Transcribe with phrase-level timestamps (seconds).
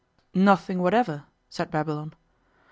[0.33, 2.15] 'Nothing whatever,' said Babylon.